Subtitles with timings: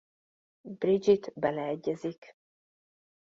[0.77, 2.35] Bridget beleegyezik.